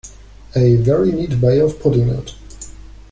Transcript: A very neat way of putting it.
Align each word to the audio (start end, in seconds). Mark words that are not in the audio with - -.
A 0.55 0.77
very 0.77 1.11
neat 1.11 1.35
way 1.35 1.59
of 1.59 1.79
putting 1.79 2.09
it. 2.09 2.33